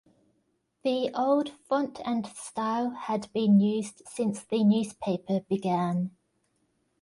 [0.83, 6.09] The old font and style had been used since the newspaper began.